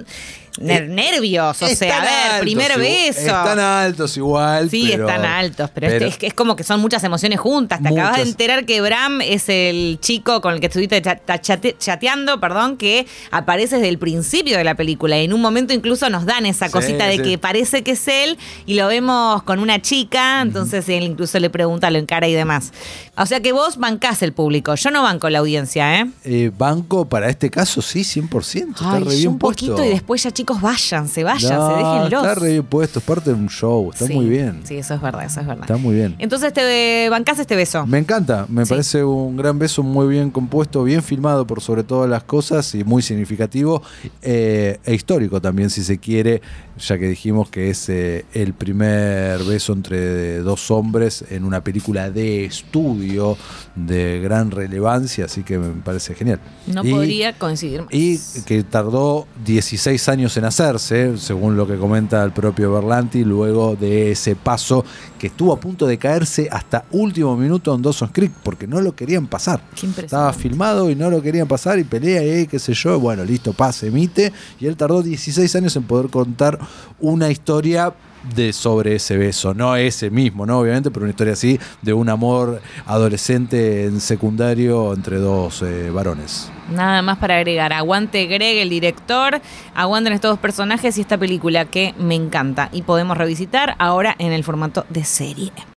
Ner- 0.59 0.85
Eh, 0.85 0.89
nervios. 0.89 1.63
O 1.63 1.69
sea, 1.69 1.99
a 1.99 2.01
ver, 2.03 2.11
altos 2.33 2.41
primer 2.41 2.79
beso. 2.79 3.21
Están 3.21 3.59
altos 3.59 4.17
igual. 4.17 4.71
Sí, 4.71 4.89
pero- 4.91 5.09
están 5.09 5.25
altos, 5.25 5.71
pero, 5.75 5.87
este- 5.89 6.27
es, 6.27 6.35
como 6.35 6.57
que 6.57 6.65
son 6.65 6.81
muchas 6.81 7.03
emociones 7.05 7.39
juntas. 7.41 7.81
Te 7.83 7.89
acabas 7.89 8.17
de 8.17 8.23
enterar 8.23 8.65
que 8.65 8.81
Bram 8.81 9.21
es 9.21 9.49
el 9.49 9.99
chico 10.01 10.41
con 10.41 10.55
el 10.55 10.61
que 10.61 10.67
estuviste 10.67 11.01
chate- 11.03 11.77
chateando, 11.79 12.41
perdón, 12.41 12.77
que 12.77 13.07
aparece 13.31 13.77
desde 13.77 13.89
el 13.89 13.99
principio 13.99 14.57
de 14.59 14.65
la 14.65 14.75
película. 14.75 15.19
Y 15.19 15.25
en 15.25 15.33
un 15.33 15.41
momento 15.41 15.73
incluso 15.73 16.09
nos 16.11 16.25
dan 16.27 16.47
esa 16.47 16.67
Sí, 16.67 16.73
cosita 16.73 17.07
de 17.07 17.17
sí. 17.17 17.23
que 17.23 17.39
parece 17.39 17.83
que 17.83 17.93
es 17.93 18.09
él 18.09 18.39
y 18.67 18.75
lo 18.75 18.87
vemos 18.89 19.43
con 19.43 19.59
una 19.59 19.81
chica, 19.83 20.41
entonces 20.43 20.89
él 20.89 21.03
incluso 21.03 21.39
le 21.39 21.51
pregunta, 21.51 21.91
lo 21.91 21.99
encara 21.99 22.29
y 22.29 22.35
demás. 22.35 22.73
O 23.17 23.25
sea 23.27 23.41
que 23.41 23.53
vos 23.53 23.79
bancás 23.79 24.23
el 24.23 24.33
público, 24.33 24.75
yo 24.75 24.91
no 24.91 25.03
banco 25.03 25.31
la 25.31 25.39
audiencia, 25.39 26.01
¿eh? 26.01 26.07
Eh, 26.25 26.51
banco 26.57 27.09
para 27.09 27.29
este 27.31 27.51
caso, 27.51 27.81
sí, 27.83 28.05
100%. 28.05 28.83
Está 28.83 28.93
Ay, 28.95 29.05
re 29.05 29.11
yo 29.13 29.17
bien 29.17 29.29
un 29.29 29.39
poquito 29.39 29.85
y 29.85 29.89
después 29.89 30.23
ya 30.23 30.31
chicos 30.47 30.61
vayan, 30.63 31.09
se 31.09 31.25
vayan, 31.25 31.59
No, 31.59 31.69
déjenlos. 31.77 32.25
Está 32.25 32.35
re 32.37 32.51
bien 32.53 32.65
puesto, 32.65 32.99
es 33.01 33.05
parte 33.05 33.31
de 33.31 33.37
un 33.37 33.49
show, 33.49 33.91
está 33.93 34.07
Sí, 34.07 34.15
muy 34.15 34.27
bien. 34.29 34.61
Sí, 34.65 34.77
eso 34.77 34.95
es 34.95 35.01
verdad, 35.03 35.25
eso 35.25 35.41
es 35.41 35.47
verdad. 35.47 35.65
Está 35.65 35.77
muy 35.77 35.97
bien. 35.97 36.15
Entonces 36.21 36.53
te 36.53 37.09
bancás 37.11 37.39
este 37.41 37.57
beso. 37.57 37.85
Me 37.87 37.99
encanta, 37.99 38.47
me 38.49 38.65
Sí. 38.65 38.71
parece 38.71 39.03
un 39.03 39.37
gran 39.37 39.59
beso 39.59 39.83
muy 39.83 40.07
bien 40.07 40.31
compuesto, 40.31 40.85
bien 40.85 41.03
filmado 41.03 41.47
por 41.49 41.61
sobre 41.61 41.83
todas 41.83 42.09
las 42.09 42.23
cosas 42.23 42.73
y 42.77 42.85
muy 42.85 43.03
significativo 43.03 43.83
eh, 44.23 44.79
e 44.85 44.95
histórico 44.95 45.41
también 45.41 45.69
si 45.69 45.83
se 45.83 45.99
quiere, 45.99 46.43
ya 46.79 46.97
que 46.97 47.09
dijimos 47.09 47.51
que 47.51 47.71
es 47.71 47.89
eh, 47.89 48.25
el 48.33 48.55
primer 48.55 49.43
beso 49.45 49.73
entre 49.73 50.39
dos 50.39 50.71
hombres 50.71 51.25
en 51.31 51.43
una 51.45 51.63
película 51.65 52.11
de 52.11 52.45
estudio 52.45 53.37
de 53.75 54.21
gran 54.21 54.51
relevancia, 54.53 55.25
así 55.25 55.43
que 55.43 55.59
me 55.59 55.71
parece 55.83 56.15
genial. 56.15 56.39
No 56.69 56.85
Y- 56.85 56.91
podría 56.93 57.33
coincidir 57.37 57.83
más. 57.83 57.93
y 57.93 58.21
que 58.47 58.63
tardó 58.63 59.27
16 59.45 60.09
años 60.09 60.36
en 60.37 60.45
hacerse, 60.45 61.17
según 61.19 61.57
lo 61.57 61.67
que 61.67 61.77
comenta 61.77 62.23
el 62.23 62.33
propio 62.33 62.73
Berlanti, 62.73 63.25
luego 63.25 63.77
de 63.77 64.13
ese 64.13 64.37
paso 64.37 64.85
que 65.19 65.29
estuvo 65.29 65.53
a 65.53 65.61
punto 65.61 65.87
de 65.87 65.99
caerse 65.99 66.49
hasta 66.51 66.85
último 66.91 67.37
minuto 67.37 67.75
en 67.75 67.83
Dawson's 67.83 68.13
Creek, 68.13 68.33
porque 68.43 68.67
no 68.67 68.81
lo 68.81 68.95
querían 68.95 69.27
pasar. 69.27 69.61
Estaba 69.97 70.33
filmado 70.33 70.91
y 70.91 70.95
no 70.95 71.11
lo 71.11 71.23
querían 71.23 71.49
pasar 71.49 71.79
y 71.79 71.85
pelea 71.85 72.41
y 72.41 72.47
qué 72.47 72.59
sé 72.59 72.75
yo, 72.75 72.99
bueno, 73.01 73.25
listo, 73.25 73.53
pasa, 73.53 73.87
emite. 73.87 74.33
Y 74.61 74.67
él 74.67 74.77
tardó 74.77 75.03
16 75.03 75.57
años 75.57 75.77
en 75.77 75.85
poder 75.85 76.11
contar 76.11 76.59
una 77.01 77.31
historia 77.31 77.95
de 78.35 78.53
sobre 78.53 78.97
ese 78.97 79.17
beso, 79.17 79.55
no 79.55 79.77
ese 79.77 80.11
mismo, 80.11 80.47
¿no? 80.47 80.61
Obviamente, 80.61 80.91
pero 80.91 81.05
una 81.05 81.11
historia 81.11 81.33
así 81.35 81.59
de 81.83 81.93
un 81.93 82.09
amor 82.09 82.61
adolescente 82.87 83.85
en 83.85 84.01
secundario 84.01 84.93
entre 84.93 85.19
dos 85.19 85.63
eh, 85.63 85.91
varones. 85.91 86.51
Nada 86.71 87.03
más 87.03 87.19
para 87.19 87.37
agregar. 87.37 87.73
Aguante 87.73 88.27
Greg, 88.27 88.59
el 88.59 88.71
director. 88.71 89.41
Aguanten 89.75 90.13
estos 90.13 90.33
dos 90.33 90.39
personajes 90.39 90.99
y 90.99 91.01
esta 91.01 91.19
película 91.19 91.65
que 91.67 91.95
me 91.99 92.15
encanta. 92.15 92.69
Y 92.73 92.83
podemos 92.83 93.17
revisitar 93.17 93.77
ahora 93.79 94.15
en 94.19 94.33
el 94.33 94.45
formato 94.45 94.85
de 94.89 95.05
serie. 95.05 95.53